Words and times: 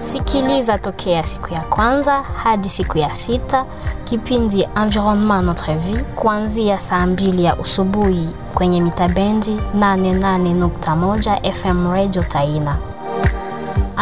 Sikiliza 0.00 0.78
tokea 0.78 1.22
siku 1.24 1.54
ya 1.54 1.60
kwanza 1.60 2.22
hadi 2.22 2.68
siku 2.68 2.98
ya 2.98 3.14
sita 3.14 3.64
kipindi 4.04 4.68
Environnement 4.82 5.44
Notre 5.44 5.74
Vie 5.74 5.98
kuanzia 6.02 6.78
saa 6.78 7.06
mbili 7.06 7.44
ya 7.44 7.56
usubuhi 7.56 8.30
kwenye 8.54 8.80
mitabendi 8.80 9.56
88.1 9.78 11.52
FM 11.52 11.90
Radio 11.92 12.22
Taina. 12.22 12.76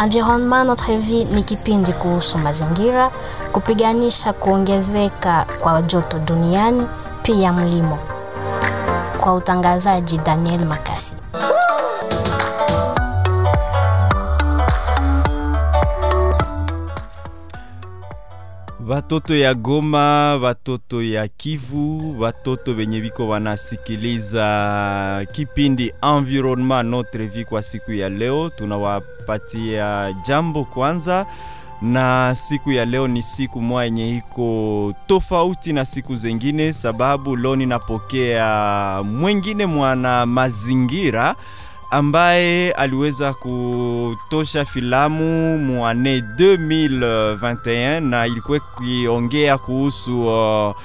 Environnement 0.03 0.67
Notre 0.67 0.97
Vie 0.97 1.23
ni 1.25 1.43
kipindi 1.43 1.93
kuhusu 1.93 2.37
mazingira, 2.37 3.11
kupiganisha 3.51 4.33
kuongezeka 4.33 5.45
kwa 5.61 5.81
joto 5.81 6.19
duniani, 6.19 6.87
pia 7.23 7.53
mlimo. 7.53 7.97
Kwa 9.19 9.33
utangazaji 9.33 10.17
Daniel 10.17 10.65
Makasi. 10.65 11.13
Watoto 18.89 19.35
ya 19.35 19.53
Goma, 19.53 20.35
watoto 20.41 21.03
ya 21.03 21.27
Kivu, 21.27 22.15
watoto 22.21 22.71
wenye 22.71 22.99
viko 22.99 23.27
wanasikiliza 23.27 25.25
kipindi 25.31 25.93
Environnement 26.17 26.89
Notre 26.89 27.27
Vie 27.27 27.43
kwa 27.45 27.61
siku 27.61 27.93
ya 27.93 28.09
leo, 28.09 28.49
tunawapatia 28.49 30.15
jambo 30.27 30.63
kwanza, 30.65 31.25
na 31.81 32.35
siku 32.35 32.71
ya 32.71 32.85
leo 32.85 33.07
ni 33.07 33.23
siku 33.23 33.61
moja 33.61 33.83
yenye 33.83 34.17
iko 34.17 34.93
tofauti 35.07 35.73
na 35.73 35.85
siku 35.85 36.15
zengine, 36.15 36.73
sababu 36.73 37.35
leo 37.35 37.55
ninapokea 37.55 39.01
mwengine 39.03 39.65
mwana 39.65 40.25
mazingira 40.25 41.35
ambaye 41.91 42.71
aliweza 42.71 43.33
kutosha 43.33 44.65
filamu 44.65 45.57
mwane 45.59 46.19
2021 46.19 47.99
na 47.99 48.27
ilikuwa 48.27 48.59
kiongea 48.59 49.57
kuhusu 49.57 50.27
uh, 50.27 50.75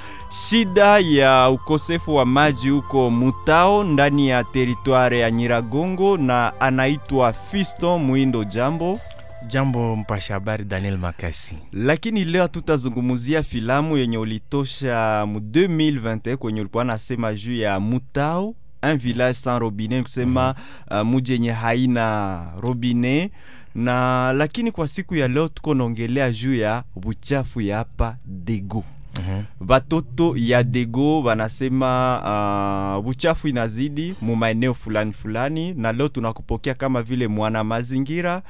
shida 0.49 0.99
ya 0.99 1.49
ukosefu 1.49 2.15
wa 2.15 2.25
maji 2.25 2.69
huko 2.69 3.09
Mutao 3.09 3.83
ndani 3.83 4.27
ya 4.29 4.43
teritware 4.43 5.19
ya 5.19 5.31
Nyiragongo, 5.31 6.17
na 6.17 6.53
anaitwa 6.61 7.33
Fiston 7.33 8.01
Mwindo. 8.03 8.43
Jambo 8.43 8.99
Jambo 9.47 9.95
mpasha 9.95 10.33
habari 10.33 10.63
Daniel 10.63 10.97
Makasi. 10.97 11.55
lakini 11.73 12.25
leo 12.25 12.47
tutazungumzia 12.47 13.43
filamu 13.43 13.97
yenye 13.97 14.17
ulitosha 14.17 15.25
mu 15.27 15.39
2021 15.39 16.35
kwenye 16.35 16.61
ulikuwa 16.61 16.83
nasema 16.83 17.33
juu 17.33 17.55
ya 17.55 17.79
Mutao 17.79 18.55
un 18.85 18.97
village 18.97 19.35
sans 19.35 19.59
robinet, 19.59 20.01
kusema 20.03 20.55
uh, 20.91 21.01
muji 21.01 21.31
yenye 21.33 21.51
haina 21.51 22.43
robinet. 22.61 23.31
Na 23.75 24.33
lakini 24.33 24.71
kwa 24.71 24.87
siku 24.87 25.15
ya 25.15 25.27
leo 25.27 25.47
tuko 25.47 25.73
naongelea 25.73 26.31
juu 26.31 26.55
ya 26.55 26.83
buchafu 26.95 27.61
ya 27.61 27.77
hapa 27.77 28.17
Dego. 28.25 28.83
Batoto 29.59 30.33
ya 30.37 30.63
Dego 30.63 31.21
wanasema 31.23 32.95
uh, 32.97 33.03
buchafu 33.05 33.47
inazidi 33.47 34.15
mu 34.21 34.35
maeneo 34.35 34.73
fulani 34.73 35.13
fulani, 35.13 35.73
na 35.73 35.91
leo 35.91 36.07
tunakupokea 36.09 36.73
kama 36.73 37.03
vile 37.03 37.27
mwana 37.27 37.63
mazingira 37.63 38.41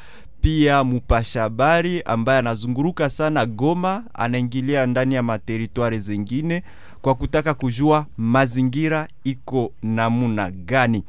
pia 0.41 0.83
mupasha 0.83 1.41
habari 1.41 2.01
ambaye 2.01 2.39
anazunguruka 2.39 3.09
sana 3.09 3.45
Goma, 3.45 4.03
anaingilia 4.13 4.85
ndani 4.85 5.15
ya 5.15 5.23
materitwari 5.23 5.99
zingine 5.99 6.63
kwa 7.01 7.15
kutaka 7.15 7.53
kujua 7.53 8.05
mazingira 8.17 9.07
iko 9.23 9.71
namuna 9.83 10.51
gani. 10.51 11.03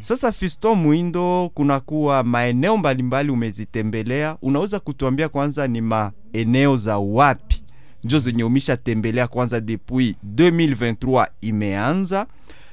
Sasa 0.00 0.32
Fiston 0.32 0.78
Mwindo, 0.78 1.50
kunakuwa 1.54 2.22
maeneo 2.22 2.76
mbalimbali 2.76 3.30
umezitembelea, 3.30 4.36
unaweza 4.42 4.80
kutuambia 4.80 5.28
kwanza 5.28 5.68
ni 5.68 5.80
maeneo 5.80 6.76
za 6.76 6.98
wapi 6.98 7.62
njo 8.04 8.18
zenye 8.18 8.44
umeshatembelea 8.44 9.28
kwanza 9.28 9.60
depuis 9.60 10.16
2023 10.36 11.26
imeanza, 11.40 12.26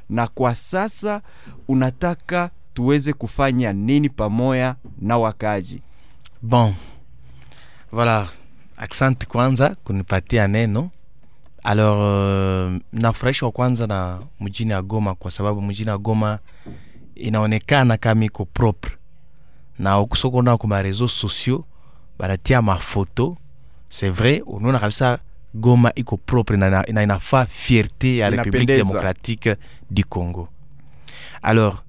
na 0.10 0.28
kwa 0.28 0.56
sasa 0.56 1.22
unataka 1.68 2.50
tuweze 2.74 3.14
kufanya 3.14 3.74
nini 3.74 4.10
pamoja 4.10 4.76
na 5.02 5.18
wakaji? 5.18 5.82
Bon, 6.42 6.74
voilà, 7.92 8.28
asante 8.78 9.26
kwanza 9.26 9.76
kunipatia 9.84 10.48
neno. 10.48 10.90
Alors, 11.64 11.98
uh, 12.00 12.80
nafurahishwa 12.94 13.52
kwanza 13.52 13.88
na 13.88 14.20
mjini 14.40 14.72
ya 14.72 14.82
Goma 14.82 15.16
kwa 15.16 15.32
sababu 15.32 15.62
mjini 15.62 15.90
ya 15.90 15.98
Goma 15.98 16.40
inaonekana 17.16 17.98
kama 17.98 18.26
iko 18.26 18.46
propre. 18.46 18.92
Na 19.80 20.00
ukusokona 20.00 20.58
kwa 20.58 20.70
mareseau 20.70 21.10
sociaux 21.10 21.64
banatia 22.20 22.62
mafoto 22.62 23.38
c'est 23.90 24.10
vrai, 24.10 24.42
unaona 24.46 24.80
kabisa 24.80 25.20
Goma 25.54 25.92
iko 25.96 26.18
propre 26.18 26.58
na, 26.58 26.70
na, 26.70 26.84
na 26.94 27.04
inafaa 27.04 27.46
fierté 27.46 28.18
ya 28.18 28.30
République 28.30 28.68
démocratique 28.84 29.50
du 29.92 30.04
Congo. 30.06 30.50
Alors, 31.42 31.84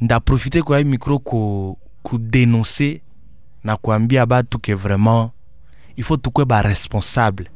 ndaprofite 0.00 0.62
kwa 0.62 0.78
hii 0.78 0.84
micro 0.84 1.18
ku, 1.18 1.78
kudenonse 2.02 3.00
na 3.64 3.76
kuambia 3.76 4.26
batu 4.26 4.58
ke 4.58 4.74
vraiment 4.74 5.30
il 5.96 6.04
faut 6.04 6.16
tukwe 6.16 6.44
ba 6.44 6.62
responsable. 6.62 7.48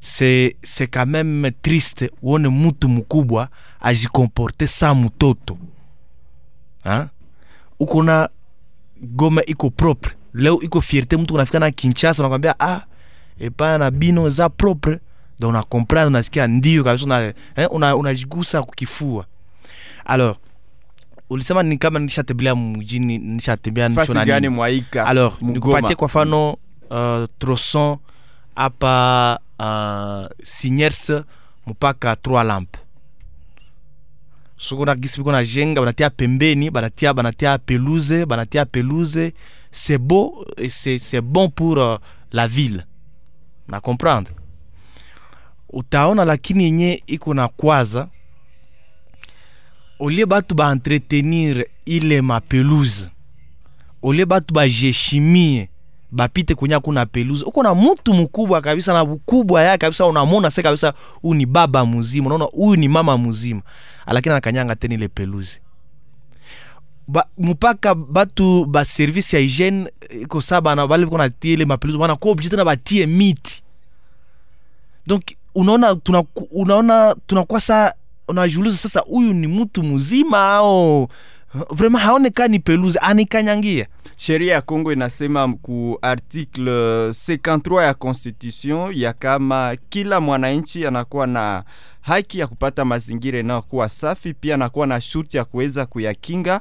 C'est 0.00 0.56
c'est 0.62 0.86
quand 0.88 1.06
même 1.06 1.50
triste 1.62 2.10
uone 2.22 2.48
mutu 2.48 2.88
mkubwa 2.88 3.48
ajikomporte 3.80 4.66
sa 4.66 4.94
mtoto 4.94 5.58
hein? 6.84 7.08
uko 7.80 8.02
na 8.02 8.28
Goma 9.02 9.42
iko 9.46 9.70
propre. 9.70 10.12
Leo 10.34 10.60
iko 10.62 10.80
fierté 10.80 11.16
mtu 11.16 11.34
unafika 11.34 11.58
na 11.58 11.70
Kinshasa 11.70 12.22
unakwambia 12.22 12.54
ah 12.60 12.80
epana 13.40 13.78
na 13.78 13.90
bino 13.90 14.30
za 14.30 14.48
propre. 14.48 14.98
Donc 15.38 15.50
una 15.50 15.62
comprendre 15.62 16.06
unasikia 16.08 16.46
ndio 16.46 16.84
kabisa 16.84 17.04
una, 17.06 17.20
eh, 17.56 17.68
una, 17.70 17.96
unajigusa 17.96 18.62
kukifua. 18.62 19.26
Alors 20.04 20.36
ulisema 21.32 21.62
ni 21.62 21.76
kama 21.78 21.98
nishatembelea 21.98 22.56
mjini 22.56 23.18
nishatembea 23.18 23.88
gani 24.26 24.48
mwaika? 24.48 25.06
Alors 25.06 25.42
nikupatie 25.42 25.96
kwa 25.96 26.06
mfano 26.06 26.56
uh, 26.90 27.24
troson 27.38 27.96
hapa 28.54 29.38
uh, 29.58 30.26
Sinyers 30.44 31.12
mpaka 31.66 32.16
trois 32.16 32.46
lampe 32.46 32.78
soko 34.56 34.84
na 34.86 34.94
gisi 34.94 35.16
biko 35.18 35.32
na 35.32 35.44
jenga 35.44 35.80
banatia 35.80 36.10
pembeni 36.10 36.70
banatia 36.70 37.14
banatia 37.14 37.58
pelouse 37.58 38.26
banatia 38.26 38.66
pelouse. 38.66 39.32
C'est 39.74 39.98
beau 39.98 40.44
c'est 40.68 40.98
c'est 40.98 41.22
bon 41.22 41.48
pour 41.48 41.78
uh, 41.78 41.96
la 42.32 42.46
ville. 42.46 42.84
Na 43.68 43.80
comprendre? 43.80 44.30
Utaona 45.72 46.24
lakini 46.24 46.64
yenye 46.64 47.02
iko 47.06 47.34
na 47.34 47.48
kwaza 47.48 48.08
olie 50.02 50.26
batu 50.26 50.54
baentretenir 50.54 51.66
ile 51.86 52.20
mapelouse 52.22 53.08
olie 54.02 54.26
batu 54.26 54.54
bajeshimie 54.54 55.68
bapite 56.10 56.54
kwenye 56.54 56.78
kuna 56.78 57.06
peluze 57.06 57.44
uko 57.44 57.62
na 57.62 57.74
mtu 57.74 58.14
mkubwa 58.14 58.60
kabisa 58.60 58.92
na 58.92 59.02
ukubwa 59.02 59.62
yake 59.62 59.78
kabisa 59.78 60.06
unamwona 60.06 60.50
se 60.50 60.62
kabisa 60.62 60.94
huyu 61.22 61.34
ni 61.34 61.46
baba 61.46 61.86
mzima 61.86 62.26
unaona 62.26 62.44
huyu 62.44 62.76
ni 62.76 62.88
mama 62.88 63.18
mzima 63.18 63.62
lakini 64.06 64.32
anakanyanga 64.32 64.76
tena 64.76 64.94
ile 64.94 65.08
peluze 65.08 65.60
ba, 67.08 67.26
mpaka 67.38 67.94
batu 67.94 68.64
ba 68.66 68.84
service 68.84 69.36
ya 69.36 69.42
hygiene 69.42 69.90
iko 70.22 70.40
saba 70.40 70.74
na 70.74 70.86
bale 70.86 71.04
biko 71.04 71.18
natie 71.18 71.52
ile 71.52 71.64
mapeluze 71.64 71.98
bana 71.98 72.16
kwa 72.16 72.30
obje 72.30 72.48
tena 72.48 72.64
batie 72.64 73.06
miti. 73.06 73.62
Donc 75.06 75.22
unaona 75.54 75.94
tuna, 75.96 76.24
unaona 76.50 77.16
tunakuwa 77.26 77.60
saa 77.60 77.92
unajiuliza 78.28 78.76
sasa 78.76 79.00
huyu 79.00 79.32
ni 79.32 79.46
mtu 79.46 79.82
mzima 79.82 80.52
au 80.52 81.08
vrema 81.70 81.98
haonekani 81.98 82.58
peluzi, 82.58 82.98
anikanyangia 83.02 83.86
Sheria 84.16 84.54
ya 84.54 84.60
Kongo 84.62 84.92
inasema 84.92 85.52
ku 85.62 85.98
article 86.02 87.08
53 87.08 87.82
ya 87.82 87.94
constitution 87.94 88.92
ya 88.94 89.12
kama 89.12 89.76
kila 89.88 90.20
mwananchi 90.20 90.86
anakuwa 90.86 91.26
na 91.26 91.64
haki 92.00 92.38
ya 92.38 92.46
kupata 92.46 92.84
mazingira 92.84 93.38
inayokuwa 93.40 93.88
safi, 93.88 94.34
pia 94.34 94.54
anakuwa 94.54 94.86
na 94.86 95.00
shurti 95.00 95.36
ya 95.36 95.44
kuweza 95.44 95.86
kuyakinga. 95.86 96.60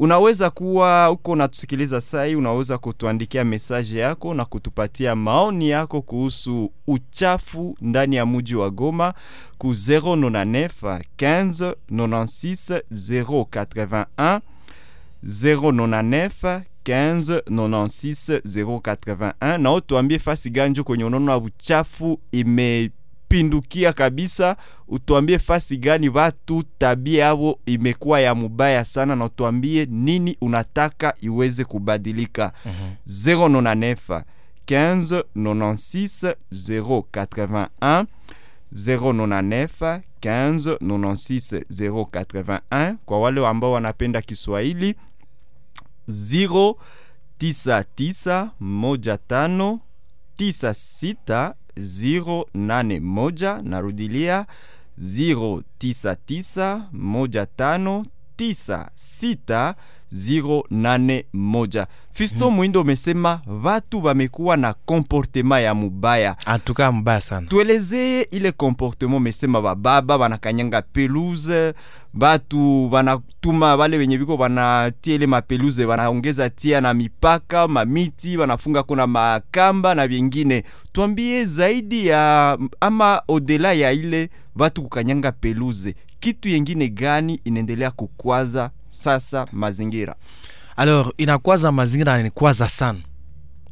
Unaweza 0.00 0.50
kuwa 0.50 1.10
uko 1.10 1.32
unatusikiliza 1.32 2.00
sai, 2.00 2.36
unaweza 2.36 2.78
kutuandikia 2.78 3.44
mesaje 3.44 3.98
yako 3.98 4.34
na 4.34 4.44
kutupatia 4.44 5.16
maoni 5.16 5.68
yako 5.68 6.02
kuhusu 6.02 6.70
uchafu 6.86 7.76
ndani 7.80 8.16
ya 8.16 8.26
muji 8.26 8.54
wa 8.54 8.70
Goma 8.70 9.14
ku 9.58 9.68
099 9.70 11.00
15 11.18 11.74
96 11.90 12.80
081 12.92 14.40
099 15.24 16.60
15 16.84 17.40
96 17.40 18.40
081 18.40 19.58
na 19.58 19.72
utuambie 19.72 20.18
fasi 20.18 20.50
ganjo 20.50 20.84
kwenye 20.84 21.04
unaona 21.04 21.36
uchafu 21.36 22.20
ime 22.32 22.90
kupindukia 23.28 23.92
kabisa. 23.92 24.56
Utuambie 24.88 25.38
fasi 25.38 25.76
gani 25.76 26.08
watu 26.08 26.62
tabia 26.78 27.24
yao 27.24 27.58
imekuwa 27.66 28.20
ya 28.20 28.34
mubaya 28.34 28.84
sana 28.84 29.16
na 29.16 29.24
utuambie 29.24 29.86
nini 29.90 30.36
unataka 30.40 31.14
iweze 31.20 31.64
kubadilika. 31.64 32.52
Mhm. 32.64 32.74
099 33.06 34.22
15 34.66 35.22
96 35.36 36.34
081 36.52 38.06
099 38.72 40.00
15 40.20 40.76
96 40.80 41.62
081 41.70 42.94
kwa 43.06 43.20
wale 43.20 43.46
ambao 43.46 43.72
wanapenda 43.72 44.22
Kiswahili 44.22 44.94
099 46.08 48.48
moja 48.60 49.16
tano 49.18 49.80
081, 51.78 53.62
narudilia 53.62 54.46
099 54.98 56.88
159 56.92 58.04
6081. 58.96 61.86
Fisto 62.18 62.46
hmm. 62.46 62.54
Mwindo 62.56 62.80
umesema 62.80 63.40
watu 63.64 64.04
wamekuwa 64.04 64.56
na 64.56 64.74
komportema 64.74 65.60
ya 65.60 65.74
mubaya, 65.74 66.36
antuka 66.46 66.92
mubaya 66.92 67.20
sana. 67.20 67.46
Tuelezee 67.46 68.22
ile 68.22 68.52
komportema. 68.52 69.16
Umesema 69.16 69.60
bababa 69.62 70.16
wanakanyanga 70.16 70.82
peluze, 70.82 71.74
batu 72.14 72.92
wanatuma 72.92 73.76
wale 73.76 73.98
wenye 73.98 74.18
biko 74.18 74.34
wanatia 74.36 75.14
ile 75.14 75.26
mapeluze, 75.26 75.84
wanaongeza 75.84 76.50
tia 76.50 76.80
na 76.80 76.94
mipaka 76.94 77.68
mamiti, 77.68 78.36
wanafunga 78.36 78.82
kuna 78.82 79.06
makamba 79.06 79.94
na 79.94 80.08
vingine. 80.08 80.64
Tuambie 80.92 81.44
zaidi 81.44 82.06
ya 82.06 82.58
ama 82.80 83.22
odela 83.28 83.72
ya 83.72 83.92
ile 83.92 84.30
watu 84.56 84.82
kukanyanga 84.82 85.32
peluze, 85.32 85.94
kitu 86.20 86.48
yengine 86.48 86.88
gani 86.88 87.40
inaendelea 87.44 87.90
kukwaza 87.90 88.70
sasa 88.88 89.46
mazingira? 89.52 90.14
Alors 90.78 91.12
inakwaza 91.16 91.72
mazingira 91.72 92.12
na 92.12 92.20
inikwaza 92.20 92.68
sana. 92.68 92.98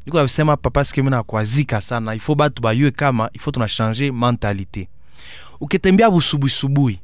Niko 0.07 0.23
nasema 0.23 0.57
papa 0.57 0.85
sike 0.85 1.03
mi 1.03 1.11
nakwazika 1.11 1.81
sana. 1.81 2.15
Ifo 2.15 2.35
batu 2.35 2.63
bayue 2.63 2.91
kama 2.91 3.31
ifo 3.33 3.51
tunashange 3.51 4.13
mentalite 4.13 4.89
ukitembea 5.61 6.11
busubuisubui 6.11 7.01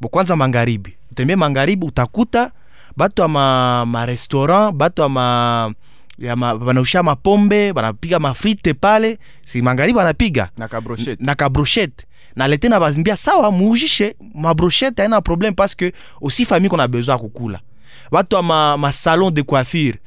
bo 0.00 0.08
kwanza 0.08 0.36
mangaribi 0.36 0.96
utembee 1.10 1.36
mangaribi 1.36 1.86
utakuta 1.86 2.50
batu 2.96 3.22
ya 3.22 3.28
ma, 3.28 3.86
ma 3.86 4.06
restaurant 4.06 4.74
batu 4.74 5.02
ya 5.02 5.08
ma 5.08 5.74
ya 6.18 6.36
ma, 6.36 6.54
banausha 6.58 7.02
mapombe 7.02 7.72
banapiga 7.72 8.18
mafrite 8.18 8.74
pale. 8.74 9.18
Si 9.44 9.62
mangaribi 9.62 9.96
banapiga 9.96 10.50
na 10.58 10.68
kabroshete 11.34 12.04
na 12.36 12.44
na 12.44 12.48
lete 12.48 12.68
na 12.68 12.80
bazimbia 12.80 13.16
sawa 13.16 13.50
muujishe 13.50 14.16
mabrochette 14.34 15.02
aina 15.02 15.20
problème 15.20 15.54
parce 15.54 15.74
que 15.74 15.92
aussi 16.20 16.44
famille 16.44 16.68
qu'on 16.70 16.78
a 16.78 16.88
besoin 16.88 17.18
kukula 17.18 17.60
watu 18.10 18.36
wa 18.36 18.42
ma, 18.42 18.76
ma 18.76 18.92
de 19.30 19.42
coiffure 19.42 19.98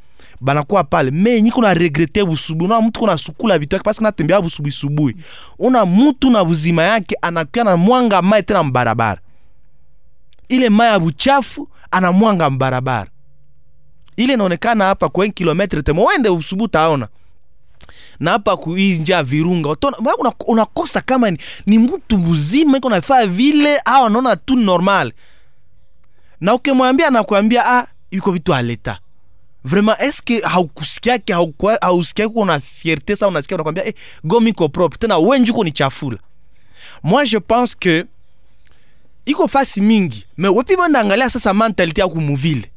banakuwa 0.42 0.84
pale. 0.84 1.12
Me 1.12 1.42
nyi 1.42 1.52
na 1.62 1.74
regrete 1.74 2.24
busubuhi 2.26 2.72
una 2.72 2.82
mtu 2.82 3.00
kuna 3.00 3.18
sukula 3.18 3.60
vitu 3.60 3.76
yake 3.76 3.84
parce 3.84 4.04
natembea 4.04 4.42
busubuhi 4.42 4.72
subuhi 4.72 5.16
una 5.60 5.86
mtu 5.86 6.30
na 6.30 6.44
buzima 6.46 6.84
yake 6.84 7.16
anakuya 7.22 7.64
na 7.64 7.78
mwanga 7.78 8.22
mai 8.22 8.44
tena 8.44 8.64
mbarabara. 8.64 9.22
Ile 10.50 10.70
mai 10.70 10.88
ya 10.92 11.00
buchafu 11.00 11.70
anamwanga 11.92 12.50
mbarabara. 12.50 13.10
Ile 14.18 14.34
inaonekana 14.34 14.86
hapa 14.86 15.10
kwa 15.10 15.28
kilometre 15.28 15.82
temo 15.82 16.06
wende 16.06 16.30
usubuhi 16.30 16.70
taona 16.70 17.08
na 18.20 18.32
hapa 18.32 18.58
kuinja 18.58 19.24
virunga 19.24 19.70
mwa 20.00 20.18
una- 20.18 20.34
kama 21.02 21.32
ni, 21.32 21.38
ni 21.66 21.78
mtu 21.80 22.18
mzima 22.18 22.78
iko 22.78 22.90
nafaa 22.90 23.26
vile 23.26 23.78
au 23.86 24.06
anaona 24.06 24.36
tu 24.36 24.56
normal 24.56 25.12
na 26.46 26.54
ukimwambia 26.54 27.08
anakuambia 27.08 27.66
ah 27.66 27.88
yuko 28.12 28.32
vitu 28.32 28.54
aleta. 28.54 29.00
Vraiment 29.64 30.02
eske 30.02 30.42
haukusikiake 30.42 31.34
hausikiake 31.82 32.34
una 32.36 32.60
fierte 32.60 33.16
sa 33.16 33.28
unasikia 33.28 33.56
unakwambia 33.56 33.86
eh, 33.86 33.94
gomi 34.24 34.54
propre. 34.54 34.98
Tena 35.00 35.18
wenjuko 35.18 35.64
ni 35.64 35.72
chafula. 35.72 36.18
Moi 37.04 37.26
je 37.26 37.40
pense 37.40 37.76
que 37.80 38.06
iko 39.26 39.48
fasi 39.48 39.82
mingi. 39.82 40.26
Me 40.38 40.48
wepi 40.50 40.76
sasa 41.30 41.54
mentalite 41.54 42.02
ya 42.02 42.08
kumuvile 42.08 42.72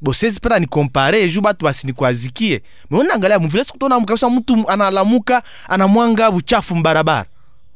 bosezi 0.00 0.40
pena 0.40 0.58
ni 0.58 0.66
kompare 0.66 1.28
ju 1.28 1.40
batu 1.40 1.64
basinikwazikie 1.64 2.62
meonangalia 2.90 3.38
muvile 3.38 3.64
sikutona 3.64 4.00
mkabisa 4.00 4.30
mtu 4.30 4.68
analamuka 4.68 5.42
anamwanga 5.68 6.30
buchafu 6.30 6.76
mbarabara? 6.76 7.26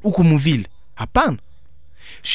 Muvile? 0.04 0.66
Hapana 0.94 1.38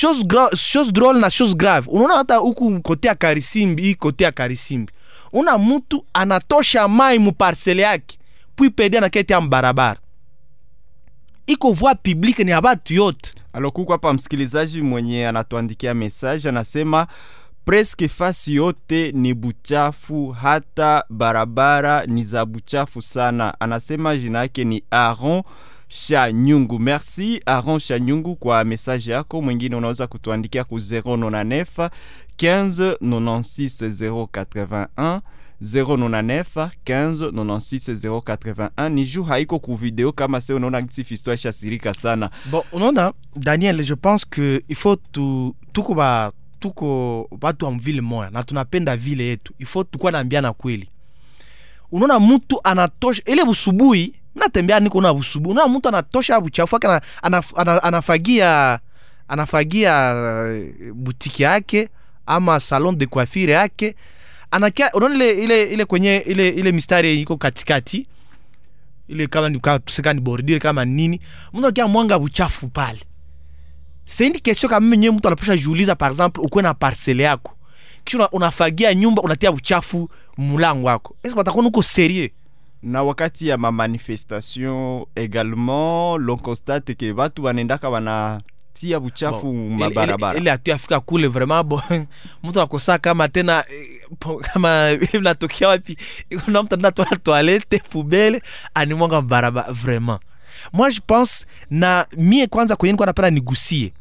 chose, 0.02 0.24
gra- 0.24 0.50
chose 0.56 0.92
drôle 0.92 1.20
na 1.20 1.30
chose 1.30 1.56
grave. 1.56 1.88
Unaona 1.90 2.16
hata 2.16 2.36
huku 2.36 2.82
kote 2.82 3.08
ya 3.08 3.16
karisimbi 3.16 3.82
hii 3.84 3.96
kote 3.96 4.24
ya 4.24 4.32
karisimbi. 4.32 4.92
Una 5.34 5.58
mtu 5.58 6.06
anatosha 6.14 6.88
mai 6.88 7.20
muparsele 7.20 7.82
yake 7.82 8.18
pui 8.56 8.70
pedi 8.70 8.98
anaketi 8.98 9.34
ya 9.34 9.42
mbarabara. 9.42 10.00
Iko 11.48 11.72
voie 11.72 11.96
publique 11.96 12.44
ni 12.44 12.52
ya 12.52 12.62
batu 12.62 12.94
yote. 12.94 13.32
Alokuku 13.54 13.92
hapa 13.92 14.14
msikilizaji 14.14 14.82
mwenye 14.82 15.28
anatuandikia 15.28 15.94
message 15.94 16.50
anasema 16.50 17.08
preske 17.66 18.08
fasi 18.08 18.56
yote 18.56 19.12
ni 19.12 19.34
buchafu 19.34 20.30
hata 20.32 21.04
barabara 21.10 22.06
ni 22.06 22.24
za 22.24 22.46
buchafu 22.46 23.02
sana. 23.02 23.54
Anasema 23.60 24.18
jina 24.18 24.40
yake 24.40 24.64
ni 24.64 24.84
aron 24.92 25.44
shanyungu 25.98 26.80
merci 26.80 27.42
aron 27.46 27.80
shanyungu 27.80 28.36
kwa 28.36 28.64
message 28.64 29.12
yako. 29.12 29.42
Mwingine 29.42 29.76
unaweza 29.76 30.08
kutuandikia 30.08 30.64
ku 30.64 30.76
099 30.78 31.90
15 32.38 32.96
96 33.02 34.28
081 34.28 35.22
099 35.62 36.70
15 36.86 37.30
96 37.32 38.20
081 38.22 38.90
ni 38.90 39.06
juu 39.06 39.24
haiko 39.24 39.60
ku 39.60 39.76
video 39.76 40.12
kama 40.12 40.42
se 40.42 40.54
unaona 40.54 40.82
gisi 40.82 41.04
fisto 41.04 41.36
shasirika 41.36 41.94
sana. 41.94 42.30
Bon 42.52 42.62
unaona 42.72 43.14
daniel 43.36 43.84
je 43.84 43.96
pense 43.96 44.26
que 44.30 44.62
il 44.68 44.76
faut 44.76 45.00
tu, 45.12 45.56
tuko 45.74 45.94
ba 45.94 46.32
tuko 46.60 47.22
watu 47.42 47.66
wa 47.66 47.72
mvile 47.72 48.02
moya 48.02 48.30
na 48.30 48.44
tunapenda 48.44 48.98
vile 48.98 49.24
yetu. 49.24 49.54
Il 49.60 49.66
faut 49.66 49.92
tukuwa 49.92 50.12
naambiana 50.12 50.54
kweli. 50.54 50.90
Unaona 51.92 52.20
mtu 52.20 52.60
anatosha 52.64 53.22
ile 53.26 53.46
busubuhi 53.46 54.16
natembea 54.36 54.80
niko 54.80 55.02
na 55.02 55.14
busubu, 55.14 55.50
unaona 55.50 55.74
mtu 55.78 55.90
anatosha 55.90 56.42
buchafu 56.42 56.76
yake 56.76 56.88
ana, 56.88 57.02
ana, 57.22 57.44
ana, 57.56 57.84
anafagia 57.84 58.80
anafagia 59.28 60.14
uh, 60.16 60.94
butiki 60.94 61.44
yake 61.44 61.90
ama 62.26 62.60
salon 62.60 62.98
de 62.98 63.06
coiffure 63.06 63.54
yake. 63.54 63.96
Anakia 64.52 64.92
unaona 64.94 65.16
ile 65.16 65.44
ile 65.44 65.64
ile 65.64 65.86
kwenye 65.86 66.18
ile 66.18 66.50
ile 66.50 66.72
mistari 66.72 67.22
iko 67.22 67.38
katikati? 67.38 68.08
Ile 69.08 69.28
kama 69.28 69.50
ni 69.50 69.60
kama 69.60 69.80
tuseka 69.80 70.14
ni 70.14 70.22
bordire 70.22 70.60
kama 70.60 70.86
nini. 70.86 71.22
Mtu 71.54 71.64
anakia 71.66 71.88
mwanga 71.88 72.20
buchafu 72.20 72.68
pale. 72.68 73.00
Une 74.20 74.40
question 74.40 74.70
kama 74.70 74.88
mimi 74.88 75.10
mtu 75.10 75.28
anaposha 75.28 75.58
jiuliza 75.58 75.96
par 75.96 76.12
exemple 76.12 76.42
uko 76.44 76.62
na 76.62 76.74
parcelle 76.74 77.24
yako. 77.24 77.56
Kisha 78.04 78.30
unafagia 78.30 78.94
nyumba 78.94 79.22
unatia 79.22 79.52
buchafu 79.52 80.10
mlango 80.38 80.88
wako. 80.88 81.16
Eske 81.24 81.38
watakuwa 81.38 81.66
uko 81.66 81.84
serieux 81.84 82.32
na 82.84 83.04
wakati 83.04 83.48
ya 83.48 83.58
mamanifestation 83.58 85.06
également 85.16 86.18
l'on 86.18 86.38
constate 86.38 86.96
ke 86.96 87.14
batu 87.14 87.42
banendaka 87.42 87.92
banatia 87.92 89.00
buchafu 89.00 89.42
Bon, 89.54 89.78
mabarabara 89.78 90.40
ile- 90.40 90.50
hatu 90.50 90.74
afika 90.74 91.00
kule 91.00 91.28
vraiment 91.28 91.64
bo 91.64 91.82
mtu 92.44 92.62
akosaa 92.62 92.98
kama 92.98 93.28
tena 93.30 93.64
eh, 93.70 94.38
kama 94.54 94.90
ile 94.92 95.06
vinatokea 95.06 95.68
wapi? 95.68 95.98
Kuna 96.46 96.64
mtu 96.64 96.74
anaenda 96.76 96.92
toa 96.92 97.06
toilette 97.24 97.80
poubelle 97.80 98.42
animwanga 98.74 99.22
barabara 99.22 99.72
vraiment. 99.74 100.20
Moi 100.74 100.92
je 100.92 101.00
pense 101.08 101.46
na 101.70 102.06
mie 102.18 102.48
kwanza 102.48 102.76
kwenye 102.76 102.92
nilikuwa 102.92 103.06
napenda 103.06 103.30
nigusie. 103.30 103.94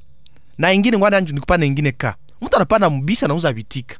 Na 0.59 0.73
ingine 0.73 0.99
ngwanda 0.99 1.21
nikupa 1.21 1.57
na 1.59 1.67
ingine 1.67 1.93
ka. 1.93 2.15
Mtu 2.41 2.57
anapanda 2.57 2.91
mbisi 2.91 3.25
anauza 3.25 3.53
vitika. 3.53 3.97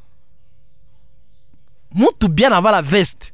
Mtu 1.95 2.29
bien 2.29 2.53
avala 2.53 2.83
veste 2.83 3.32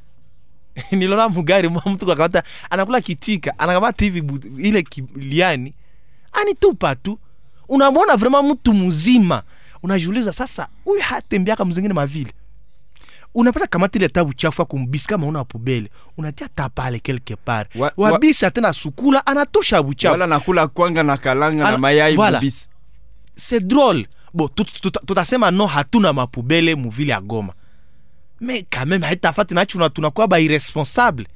niliona 0.91 1.29
mugari 1.29 1.67
mwa 1.67 1.81
mtu 1.85 2.05
kakawata 2.05 2.43
anakula 2.69 3.01
kitika 3.01 3.59
anakamata 3.59 4.05
hivi 4.05 4.23
ile 4.57 4.81
kiliani 4.81 5.73
anitupa 6.33 6.95
tu. 6.95 7.19
Unamwona 7.69 8.15
vrema 8.17 8.43
mtu 8.43 8.73
mzima. 8.73 9.43
Unajiuliza 9.83 10.33
sasa 10.33 10.67
huyu 10.85 11.01
hatembeaka 11.01 11.65
mzingine 11.65 11.93
mavile? 11.93 12.33
Unapata 13.35 13.67
kamata 13.67 13.99
ile 13.99 14.09
tabu 14.09 14.33
chafu 14.33 14.61
akumbisi 14.61 15.07
kama 15.07 15.27
una 15.27 15.43
pubele. 15.43 15.89
Unatia 16.17 16.47
tapale 16.49 16.99
quelque 16.99 17.35
part 17.35 17.75
Wa- 17.75 17.91
wa- 17.97 18.11
wabisi 18.11 18.45
atena 18.45 18.73
sukula 18.73 19.25
anatosha 19.25 19.83
buchafu 19.83 20.11
wala 20.11 20.27
nakula 20.27 20.67
kwanga 20.67 21.03
na 21.03 21.17
kalanga 21.17 21.71
na 21.71 21.77
mayai 21.77 22.15
voilà. 22.15 22.33
bubisi. 22.39 22.69
C'est 23.35 23.63
drôle. 23.67 24.05
Tut- 24.35 25.05
tutasema 25.05 25.51
no 25.51 25.67
hatuna 25.67 26.13
mapubele 26.13 26.75
muvile 26.75 27.11
ya 27.11 27.21
goma 27.21 27.53
mais 28.41 28.65
quand 28.69 28.85
même 28.85 29.03
haitafati 29.05 29.53
nacho 29.53 29.71
tuna- 29.71 29.89
tunakuwa 29.89 30.27
ba 30.27 30.39
irresponsable 30.39 31.27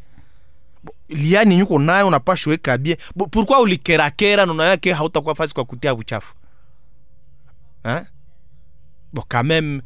liani 1.10 1.58
nyuko 1.58 1.80
nayo 1.80 2.08
unapasha 2.08 2.50
weka 2.50 2.78
bie 2.78 2.98
pourquoi 3.32 3.62
ulikerakera 3.62 4.46
nunayake 4.46 4.94
hautakuwa 4.94 5.36
fasi 5.36 5.54
kwa 5.54 5.66
kutia 5.66 5.94
uchafu 5.94 6.34
même 9.44 9.82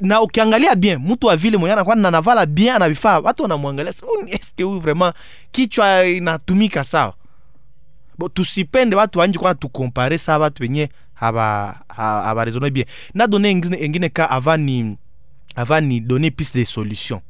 na 0.00 0.20
ukiangalia 0.22 0.74
bien 0.74 0.98
mtu 0.98 1.26
wa 1.26 1.36
vile 1.36 1.56
mwenye 1.56 1.72
anakuwa 1.72 1.96
nanavala 1.96 2.46
bien 2.46 2.74
anavifaa 2.74 3.18
watu 3.20 3.42
wanamwangalia 3.42 3.92
sasa, 3.92 4.06
huyu 4.58 4.80
vraiment 4.80 5.14
kichwa 5.52 6.04
inatumika 6.06 6.84
sawa 6.84 7.14
bo 8.18 8.28
tusipende 8.28 8.96
watu 8.96 9.18
wanje 9.18 9.38
kwana 9.38 9.54
tukompare 9.54 10.18
saa 10.18 10.38
watu 10.38 10.62
wenye 10.62 10.88
haba 11.14 11.76
ha- 11.88 12.22
habaresone 12.22 12.70
bien 12.70 12.86
na 13.14 13.24
engine, 13.48 13.76
engine 13.80 14.08
ka 14.08 14.30
avant 14.30 14.60
avant 15.56 15.80
ni 15.80 16.00
donner 16.00 16.30
piste 16.30 16.54
de 16.58 16.64
solution 16.64 17.20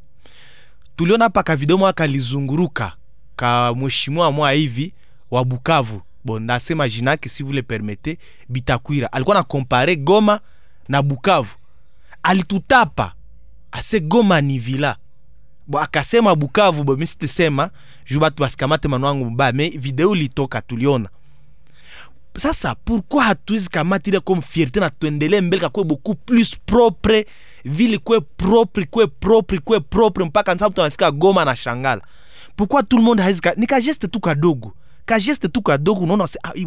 tuliona 0.97 1.25
hapa 1.25 1.43
ka 1.43 1.57
video 1.57 1.79
moja 1.79 1.93
kalizunguruka 1.93 2.93
ka 3.37 3.75
mheshimiwa 3.75 4.33
mwa 4.33 4.53
hivi 4.53 4.93
wa 5.31 5.45
Bukavu. 5.45 6.03
Bon 6.25 6.43
nasema 6.43 6.89
jina 6.89 7.11
yake 7.11 7.29
si 7.29 7.43
vous 7.43 7.53
le 7.55 7.63
permettez 7.63 8.17
Bitakwira 8.49 9.13
alikuwa 9.13 9.37
na 9.37 9.43
compare 9.43 9.97
Goma 9.97 10.41
na 10.89 11.03
Bukavu. 11.03 11.55
Alitutapa 12.23 13.13
ase 13.73 14.01
Goma 14.01 14.41
ni 14.41 14.59
vila 14.59 14.97
bo 15.67 15.79
akasema 15.81 16.35
Bukavu 16.35 16.85
bo 16.85 16.95
mimi 16.95 17.07
sitasema 17.07 17.71
juu 18.07 18.21
batu 18.21 18.43
basikamate 18.43 18.89
yangu 18.89 19.31
mbaya 19.31 19.53
me 19.53 19.69
video 19.69 20.15
ilitoka 20.15 20.61
tuliona. 20.63 21.09
Sasa 22.39 22.75
pourquoi 22.75 23.25
hatuwezi 23.25 23.71
kamata 23.71 24.11
ile 24.11 24.21
comme 24.21 24.43
fierté 24.43 24.81
na 24.81 24.91
tuendelee 24.91 25.41
mbele 25.41 25.61
kakwe 25.61 25.85
beaucoup 25.85 26.19
plus 26.27 26.57
propre 26.67 27.27
vile 27.67 27.99
kwe 27.99 28.21
propre 28.21 28.85
kwe 28.85 29.07
propre 29.07 29.59
kwe 29.59 29.81
propre 29.81 30.25
mpaka 30.25 30.55
mtu 30.55 30.83
anafika 30.83 31.11
Goma 31.11 31.45
na 31.45 31.57
shangala. 31.57 32.03
Pourquoi 32.57 32.83
tout 32.83 32.99
le 32.99 33.05
monde 33.05 33.21
haizi 33.23 33.41
ka, 33.41 33.55
ni 33.57 33.67
kageste 33.67 34.09
tu 34.09 34.21
kadogo. 34.21 34.73
Kageste 35.07 35.49
tu 35.49 35.63
kadogo 35.63 36.01
unaona 36.01 36.29
ah 36.43 36.53
hii 36.55 36.67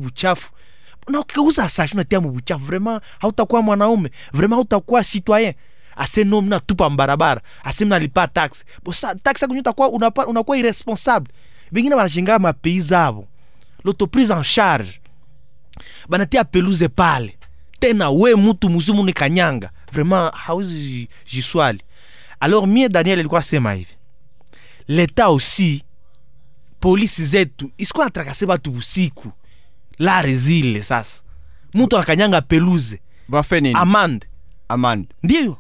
na 1.10 1.20
ukiuza 1.20 1.70
sashi 1.70 1.94
unatia 1.94 2.22
mu 2.22 2.40
vraiment 2.58 3.02
hautakuwa 3.20 3.62
mwanaume. 3.62 4.10
Vraiment 4.34 4.56
hautakuwa 4.58 5.04
citoyen. 5.04 5.54
Ase 5.96 6.24
no 6.24 6.42
mna 6.42 6.60
tupa 6.60 6.90
mbarabara. 6.90 7.42
Ase 7.64 7.86
mnalipa 7.86 8.28
taxe 8.28 8.64
bosa 8.84 9.16
taxe 9.16 9.48
kunyo 9.48 9.62
takuwa 9.62 9.88
unapa- 9.88 10.26
unakuwa 10.28 10.58
irresponsable. 10.58 11.34
Bengine 11.72 11.96
banashingaa 11.96 12.40
mapei 12.40 12.80
zabo 12.82 13.28
l'autoprise 13.84 14.34
en 14.34 14.44
charge. 14.44 15.02
Banatia 16.10 16.44
peluze 16.44 16.88
pale. 16.88 17.38
Tena 17.80 18.10
we 18.10 18.36
mutu 18.36 18.70
muzimu 18.70 19.04
ni 19.04 19.14
kanyanga 19.14 19.70
vraiment 19.92 20.34
hauzi 20.36 20.74
ji- 20.80 21.10
jiswali 21.32 21.82
alors 22.40 22.68
mie 22.68 22.90
daniel 22.90 23.20
alikuwa 23.20 23.42
sema 23.42 23.74
hivi 23.74 23.94
leta 24.88 25.24
aussi 25.26 25.84
polisi 26.80 27.26
zetu 27.26 27.72
isikuwa 27.78 28.06
natrakase 28.06 28.46
batu 28.46 28.72
usiku 28.72 29.32
lare 30.00 30.36
zile 30.36 30.84
sasa 30.84 31.22
mutu 31.74 31.96
anakanyanga 31.96 32.42
peluze 32.42 33.00
bafe 33.28 33.62
nini? 33.62 33.76
Amande. 33.80 34.28
Amande. 34.68 35.08
Ndiyo. 35.24 35.58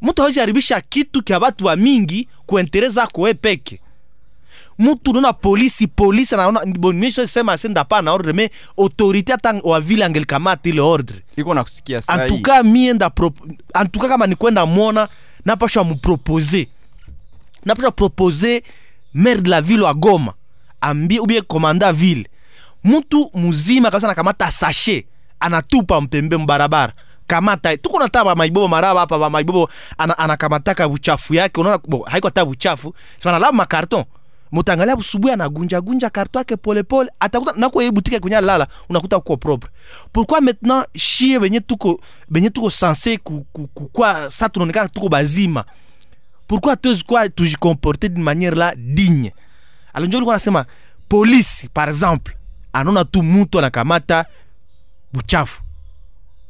Mtu 0.00 0.22
hawezi 0.22 0.40
haribisha 0.40 0.80
kitu 0.80 1.22
kya 1.22 1.40
batu 1.40 1.64
wa 1.64 1.76
mingi 1.76 2.28
kuentereza 2.46 3.06
kowe 3.06 3.34
peke 3.34 3.80
mtu 4.82 5.10
unaona 5.10 5.32
polisi 5.32 5.86
polisi 5.86 6.34
anaona 6.34 6.60
bon 6.78 6.96
mimi 6.96 7.12
sema 7.12 7.58
senda 7.58 7.84
pa 7.84 8.02
na 8.02 8.12
ordre 8.12 8.32
mais 8.32 8.50
autorité 8.76 9.32
hata 9.32 9.54
wa 9.64 9.80
vile 9.80 10.04
angelikamata 10.04 10.68
ile 10.68 10.80
ordre. 10.80 11.16
Iko 11.36 11.54
na 11.54 11.62
kusikia 11.64 12.02
antuka 12.08 12.62
mie 12.62 12.92
nda 12.92 13.10
antuka 13.74 14.08
kama 14.08 14.26
ni 14.26 14.34
kwenda 14.36 14.66
mwona 14.66 15.08
napasha 15.44 15.84
mupropose 15.84 16.68
napasha 17.64 17.90
propose 17.90 18.62
maire 19.14 19.40
de 19.40 19.50
la 19.50 19.60
ville 19.60 19.82
wa 19.84 19.94
goma 19.94 20.32
ambie 20.80 21.20
ubie 21.20 21.40
komanda 21.42 21.92
ville. 21.92 22.28
Mtu 22.84 23.30
muzima 23.34 23.90
kabisa 23.90 24.06
anakamata 24.06 24.50
sashe 24.50 25.06
anatupa 25.40 26.00
mpembe 26.00 26.36
mbarabara 26.36 26.92
kamata 27.26 27.76
tuko 27.76 27.98
na 27.98 28.08
taba 28.08 28.34
maibobo 28.34 28.68
maraba 28.68 29.00
hapa 29.00 29.18
ba 29.18 29.44
anakamataka 30.18 30.84
ana, 30.84 30.92
uchafu 30.92 31.34
yake 31.34 31.60
unaona 31.60 31.78
haiko 32.06 32.26
hata 32.28 32.44
uchafu 32.44 32.94
sema 33.18 33.38
la 33.38 33.52
makarton 33.52 34.04
mutangalia 34.52 34.96
busubuhi 34.96 35.32
anagunja 35.32 35.80
gunja 35.80 36.10
karton 36.10 36.40
yake 36.40 36.56
pole 36.56 36.82
atakuta 37.20 37.52
nako 37.56 37.80
kwenye 38.20 38.40
lala 38.40 38.66
unakuta 38.88 39.16
uko 39.16 39.36
propre. 39.36 39.70
Pourquoi 40.12 40.40
maintenant 40.40 40.84
shie 40.94 41.38
benye 41.38 41.60
tuko 41.60 42.00
benye 42.28 42.50
tuko 42.50 42.68
censé 42.70 43.18
ku, 43.18 43.46
kwa 43.92 44.30
sa 44.30 44.48
tunaonekana 44.48 44.88
tuko 44.88 45.08
bazima? 45.08 45.64
Pourquoi 46.48 46.76
tuwezi 46.76 47.04
kuwa 47.04 47.28
tujikomporte 47.28 48.08
d'une 48.08 48.22
manière 48.24 48.54
la 48.54 48.74
digne? 48.76 49.32
Alors 49.94 50.08
likuwa 50.10 50.34
nasema 50.34 50.66
polisi 51.08 51.68
par 51.68 51.88
exemple 51.88 52.36
anaona 52.72 53.04
tu 53.04 53.22
mutu 53.22 53.58
anakamata 53.58 54.24
buchafu. 55.12 55.62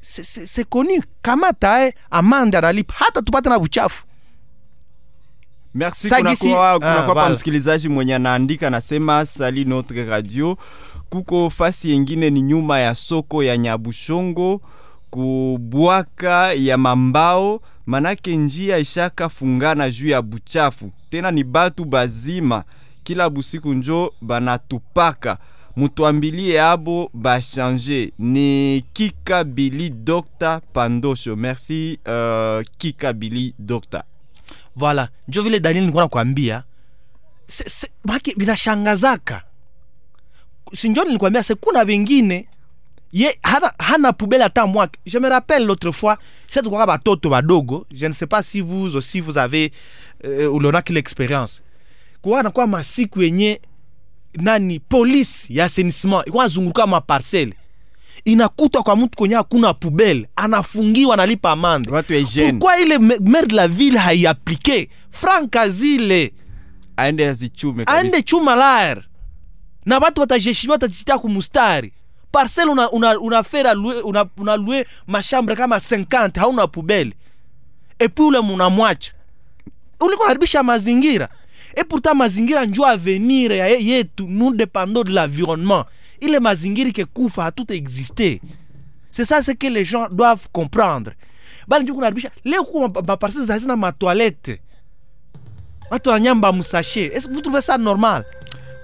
C'est 0.03 0.69
connu. 0.69 1.01
Kamata 1.23 1.87
eh, 1.87 1.93
amande 2.11 2.57
analipa 2.59 2.95
hata 2.97 3.23
tupate 3.23 3.49
na 3.49 3.59
buchafu 3.59 4.05
merci 5.75 6.09
Sa 6.09 6.17
kunakuwa 6.17 6.33
gisi- 6.35 6.79
kunakuwa 6.79 7.23
Ah, 7.23 7.27
voilà. 7.27 7.31
msikilizaji 7.31 7.89
mwenye 7.89 8.15
anaandika 8.15 8.67
anasema 8.67 9.27
sali 9.27 9.65
notre 9.65 10.05
radio. 10.05 10.57
Kuko 11.11 11.51
fasi 11.51 11.91
yengine 11.91 12.31
ni 12.31 12.43
nyuma 12.43 12.79
ya 12.79 12.95
soko 12.95 13.43
ya 13.43 13.57
nyabushongo 13.57 14.61
kubwaka 15.11 16.53
ya 16.53 16.79
mambao. 16.79 17.61
Manake 17.87 18.37
njia 18.37 18.79
ishaka 18.79 19.29
fungana 19.29 19.91
juu 19.91 20.09
ya 20.09 20.23
buchafu. 20.23 20.91
Tena 21.11 21.31
ni 21.31 21.45
batu 21.45 21.85
bazima. 21.85 22.65
Kila 23.03 23.31
busiku 23.31 23.75
njo 23.75 24.13
banatupaka. 24.21 25.39
Mutwambilie 25.77 26.63
abo 26.63 27.11
bashange. 27.15 28.13
Ni 28.19 28.85
kika 28.93 29.45
bili 29.45 29.91
dr 29.91 30.61
pandosho. 30.73 31.37
Merci 31.37 31.99
uh, 32.07 32.65
kika 32.79 33.13
bili 33.13 33.55
dr 33.59 34.03
voilà. 34.77 35.09
Njo 35.29 35.43
vile 35.43 35.61
daniel 35.61 35.81
nilikuwa 35.83 36.05
nakwambia 36.05 36.63
maki 38.05 38.35
binashangazaka. 38.35 39.43
Sinjo 40.77 41.05
nilikwambia 41.05 41.43
se 41.43 41.55
kuna 41.55 41.81
wengine 41.81 42.49
ye 43.13 43.39
hana, 43.43 43.73
hana 43.79 44.13
poubelle 44.13 44.43
hata 44.45 44.67
mwake 44.67 45.01
je 45.07 45.19
me 45.19 45.29
rappelle 45.29 45.65
l'autre 45.67 45.93
fois 45.93 46.17
se 46.49 46.63
tukwaka 46.63 46.87
batoto 46.87 47.31
badogo 47.31 47.87
je 47.95 48.07
ne 48.09 48.13
sais 48.15 48.27
pas 48.29 48.43
si 48.43 48.61
vous 48.61 48.97
aussi 48.97 49.21
vous 49.21 49.37
avez 49.39 49.73
euh, 50.25 50.55
ulionaki 50.55 50.93
l'expérience. 50.93 51.61
Kuwa 52.23 52.43
nakuwa 52.43 52.67
masiku 52.67 53.23
yenye 53.23 53.61
nani 54.35 54.81
polisi 54.81 55.57
ya 55.59 55.65
assainissement 55.65 56.27
ikuwa 56.27 56.45
nazunguruka 56.45 56.87
maparcele 56.87 57.55
inakutwa 58.25 58.83
kwa 58.83 58.97
mtu 58.97 59.19
kwenye 59.19 59.35
hakuna 59.35 59.75
pubele, 59.75 60.29
anafungiwa 60.37 61.15
analipa 61.15 61.51
amande. 61.51 61.91
Pourquoi 62.59 62.83
ile 62.83 62.99
maire 62.99 63.47
de 63.47 63.55
la 63.55 63.69
ville 63.69 63.99
haiaplike 63.99 64.89
franka 65.11 65.69
zile 65.69 66.33
aende 66.97 67.29
azichume 67.29 67.85
kabisa. 67.85 67.99
aende 68.05 68.23
chuma 68.23 68.55
laer. 68.57 69.03
Na 69.87 70.01
batu 70.01 70.21
batajeshimiwa 70.21 70.79
batajisitia 70.79 71.19
kumustari 71.19 71.93
parcele 72.33 72.71
una, 72.71 72.91
una, 72.91 73.19
una 73.21 73.43
fera 73.43 73.75
lue, 73.75 74.01
una, 74.03 74.27
una 74.37 74.57
lue 74.57 74.87
mashambre 75.07 75.57
kama 75.57 75.77
50 75.77 76.41
hauna 76.41 76.67
pubele 76.67 77.13
epuis 77.99 78.29
ule 78.29 78.41
munamwacha 78.41 79.13
uliko 80.01 80.25
haribisha 80.25 80.63
mazingira. 80.63 81.29
Et 81.77 81.85
pourtant 81.89 82.15
mazingira 82.15 82.65
njo 82.65 82.87
avenir 82.87 83.53
ya 83.53 83.67
yetu 83.69 84.27
nous 84.29 84.53
dépendons 84.55 85.05
de 85.05 85.11
l'environnement 85.13 85.85
ile 86.23 86.89
ikekufa 86.89 87.43
hatuta 87.43 87.75
existe 87.75 88.41
c'est 89.11 89.25
ça 89.27 89.43
ce 89.43 89.53
que 89.53 89.67
les 89.67 89.85
gens 89.85 90.09
doivent 90.11 90.49
comprendre. 90.53 91.13
Bali 91.69 91.85
njo 91.85 91.95
kunaharibisha 91.95 92.31
leo 92.45 92.65
kuko 92.65 93.03
maparcele 93.07 93.45
za 93.47 93.53
hazina 93.53 93.77
matoilette 93.77 94.61
watu 95.91 96.11
wananyamba 96.11 96.53
musashe. 96.53 97.07
Est-ce 97.07 97.29
que 97.29 97.35
vous 97.35 97.41
trouvez 97.43 97.61
ça 97.61 97.79
normal? 97.79 98.25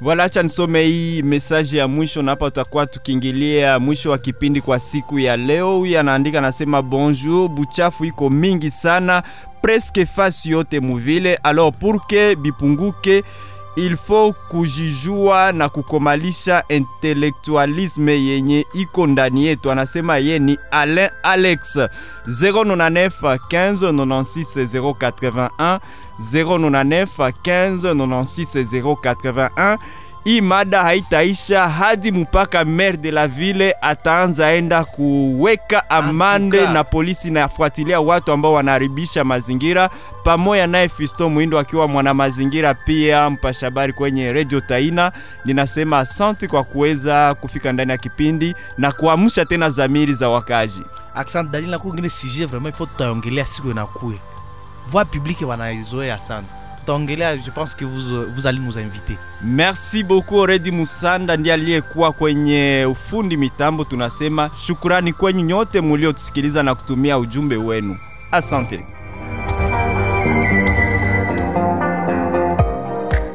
Voilà, 0.00 0.25
acha 0.25 0.42
nisome 0.42 0.85
hii 0.85 1.23
message 1.23 1.76
ya 1.76 1.88
mwisho 1.88 2.23
na 2.23 2.30
hapa 2.30 2.45
tutakuwa 2.50 2.87
tukiingilia 2.87 3.78
mwisho 3.78 4.11
wa 4.11 4.18
kipindi 4.18 4.61
kwa 4.61 4.80
siku 4.80 5.18
ya 5.18 5.37
leo. 5.37 5.78
Huyu 5.78 5.99
anaandika 5.99 6.38
anasema, 6.38 6.83
bonjour, 6.83 7.49
buchafu 7.49 8.04
iko 8.04 8.30
mingi 8.30 8.71
sana. 8.71 9.23
Presque 9.62 10.07
fasi 10.07 10.50
yote 10.50 10.80
muvile, 10.80 11.38
alors 11.42 11.73
pour 11.73 12.07
que 12.07 12.35
bipunguke 12.37 13.25
il 13.78 13.97
faut 13.97 14.32
kujijua 14.49 15.52
na 15.52 15.68
kukomalisha 15.68 16.64
intellectualisme 16.68 18.12
yenye 18.25 18.66
iko 18.75 19.06
ndani 19.06 19.44
yetu. 19.47 19.70
Anasema 19.70 20.16
ye 20.18 20.38
ni 20.38 20.58
Alain 20.70 21.11
Alex. 21.23 21.76
099 22.26 23.08
15 23.37 23.92
96 23.92 24.80
081 24.80 25.80
099 26.32 27.06
15 27.42 27.94
96 27.94 28.82
081 28.82 29.78
hii 30.28 30.40
mada 30.40 30.82
haitaisha 30.82 31.68
hadi 31.68 32.12
mpaka 32.12 32.64
maire 32.64 32.97
de 32.97 33.11
la 33.11 33.28
ville 33.28 33.75
ataanza 33.82 34.52
enda 34.52 34.85
kuweka 34.85 35.90
amande 35.90 36.58
Antuka. 36.58 36.73
na 36.73 36.85
polisi 36.85 37.28
inafuatilia 37.28 38.00
watu 38.00 38.32
ambao 38.32 38.52
wanaharibisha 38.52 39.25
mazingira, 39.25 39.90
pamoja 40.25 40.66
naye 40.66 40.88
Fisto 40.88 41.28
Mwindo 41.30 41.58
akiwa 41.58 41.88
mwana 41.88 42.14
mazingira 42.14 42.75
pia 42.75 43.30
mpasha 43.30 43.66
habari 43.66 43.92
kwenye 43.92 44.32
Radio 44.32 44.61
Taina. 44.61 45.12
Ninasema 45.44 45.99
asante 45.99 46.49
kwa 46.49 46.64
kuweza 46.64 47.35
kufika 47.35 47.73
ndani 47.73 47.90
ya 47.90 47.99
kipindi 47.99 48.54
na 48.78 48.92
kuamsha 48.92 49.44
tena 49.44 49.70
zamiri 49.70 50.14
za 50.14 50.28
wakaji. 50.28 50.82
Asante 51.14 51.50
Dalila, 51.52 51.70
na 51.73 51.78
kungine 51.78 52.11
sujet 52.11 52.47
vraiment 52.49 52.75
il 52.75 52.78
faut 52.78 52.90
tutaongelea 52.90 53.47
siku 53.47 53.70
inakuya 53.70 54.18
voix 54.88 55.06
publique 55.11 55.44
wanaizoea 55.47 56.18
sana 56.18 56.47
tutaongelea 56.92 57.37
je 57.37 57.50
pense 57.50 57.75
que 57.75 57.85
vous, 57.85 58.25
vous 58.35 58.47
allez 58.47 58.59
nous 58.59 58.78
inviter 58.78 59.18
Merci 59.42 60.02
beaucoup 60.02 60.40
Redi 60.47 60.71
Musanda 60.73 61.37
ndiye 61.37 61.54
aliyekuwa 61.54 62.12
kwenye 62.12 62.87
ufundi 62.90 63.37
mitambo. 63.37 63.85
Tunasema 63.85 64.50
shukurani 64.66 65.12
kwenyu 65.12 65.40
nyote 65.40 65.80
muliotusikiliza 65.80 66.62
na 66.62 66.75
kutumia 66.75 67.18
ujumbe 67.18 67.57
wenu. 67.57 67.97
Asante. 68.33 68.87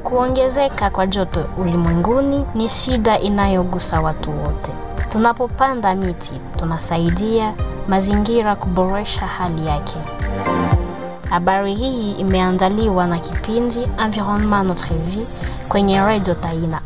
Kuongezeka 0.04 0.90
kwa 0.90 1.08
joto 1.08 1.46
ulimwenguni 1.58 2.46
ni 2.56 2.70
shida 2.70 3.20
inayogusa 3.20 4.02
watu 4.02 4.44
wote. 4.44 4.72
Tunapopanda 5.10 5.96
miti, 5.96 6.34
tunasaidia 6.56 7.54
mazingira 7.88 8.56
kuboresha 8.56 9.28
hali 9.28 9.66
yake. 9.68 9.96
Habari 11.34 11.76
hii 11.76 12.12
imeandaliwa 12.12 13.08
na 13.08 13.20
kipindi 13.20 13.80
Environnement 14.06 14.68
Notre 14.68 14.96
Vie 14.96 15.26
kwenye 15.70 16.02
Radio 16.02 16.34
Taina. 16.34 16.82